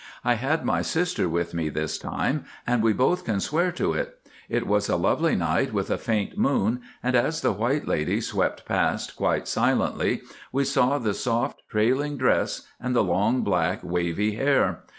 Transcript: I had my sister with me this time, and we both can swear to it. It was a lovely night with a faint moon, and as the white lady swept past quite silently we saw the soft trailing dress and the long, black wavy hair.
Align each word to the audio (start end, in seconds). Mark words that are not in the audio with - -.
I 0.25 0.33
had 0.33 0.65
my 0.65 0.81
sister 0.81 1.29
with 1.29 1.53
me 1.53 1.69
this 1.69 1.99
time, 1.99 2.45
and 2.65 2.81
we 2.81 2.91
both 2.91 3.23
can 3.23 3.39
swear 3.39 3.71
to 3.73 3.93
it. 3.93 4.17
It 4.49 4.65
was 4.65 4.89
a 4.89 4.95
lovely 4.95 5.35
night 5.35 5.73
with 5.73 5.91
a 5.91 5.97
faint 5.99 6.35
moon, 6.35 6.81
and 7.03 7.15
as 7.15 7.41
the 7.41 7.51
white 7.51 7.87
lady 7.87 8.19
swept 8.19 8.65
past 8.65 9.15
quite 9.15 9.47
silently 9.47 10.23
we 10.51 10.63
saw 10.65 10.97
the 10.97 11.13
soft 11.13 11.61
trailing 11.69 12.17
dress 12.17 12.63
and 12.79 12.95
the 12.95 13.03
long, 13.03 13.41
black 13.43 13.81
wavy 13.83 14.31
hair. 14.33 14.81